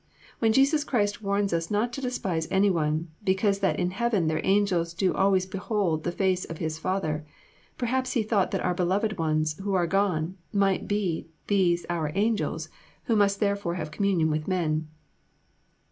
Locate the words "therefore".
13.39-13.75